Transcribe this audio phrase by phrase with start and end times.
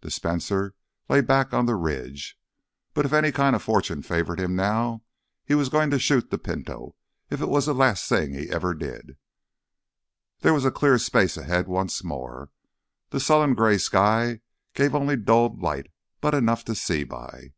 [0.00, 0.74] The Spencer
[1.10, 2.40] lay back on the ridge.
[2.94, 5.02] But if any kind of fortune favored him now,
[5.44, 9.18] he was going to shoot the Pinto—if it was the last thing he ever did.
[10.40, 12.48] There was a clear space ahead once more.
[13.10, 14.40] The sullen gray sky
[14.72, 15.90] gave only dulled light,
[16.22, 17.52] but enough to see by.